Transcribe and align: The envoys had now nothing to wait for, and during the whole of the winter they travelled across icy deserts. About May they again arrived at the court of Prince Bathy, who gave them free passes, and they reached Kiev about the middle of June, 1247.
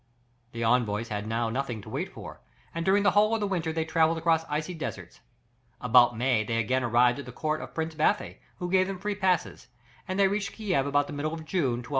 The 0.53 0.63
envoys 0.63 1.09
had 1.09 1.27
now 1.27 1.51
nothing 1.51 1.79
to 1.83 1.89
wait 1.91 2.11
for, 2.11 2.41
and 2.73 2.83
during 2.83 3.03
the 3.03 3.11
whole 3.11 3.35
of 3.35 3.39
the 3.39 3.45
winter 3.47 3.71
they 3.71 3.85
travelled 3.85 4.17
across 4.17 4.45
icy 4.49 4.73
deserts. 4.73 5.19
About 5.79 6.17
May 6.17 6.43
they 6.43 6.57
again 6.57 6.83
arrived 6.83 7.19
at 7.19 7.27
the 7.27 7.31
court 7.31 7.61
of 7.61 7.75
Prince 7.75 7.93
Bathy, 7.93 8.39
who 8.57 8.71
gave 8.71 8.87
them 8.87 8.97
free 8.97 9.13
passes, 9.13 9.67
and 10.07 10.19
they 10.19 10.27
reached 10.27 10.53
Kiev 10.53 10.87
about 10.87 11.05
the 11.05 11.13
middle 11.13 11.35
of 11.35 11.45
June, 11.45 11.83
1247. 11.83 11.87